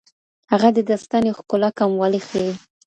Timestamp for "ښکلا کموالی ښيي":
1.37-2.51